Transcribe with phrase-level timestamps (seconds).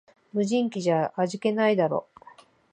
[0.33, 2.07] 無人機じゃ味気ないだろ